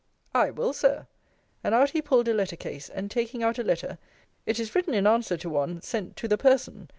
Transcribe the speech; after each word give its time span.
I 0.33 0.49
will, 0.49 0.73
Sir. 0.73 1.05
And 1.63 1.75
out 1.75 1.91
he 1.91 2.01
pulled 2.01 2.27
a 2.27 2.33
letter 2.33 2.55
case, 2.55 2.89
and 2.89 3.11
taking 3.11 3.43
out 3.43 3.59
a 3.59 3.63
letter, 3.63 3.99
it 4.47 4.59
is 4.59 4.73
written 4.73 4.95
in 4.95 5.05
answer 5.05 5.37
to 5.37 5.47
one, 5.47 5.79
sent 5.83 6.15
to 6.17 6.27
the 6.27 6.39
person. 6.39 6.87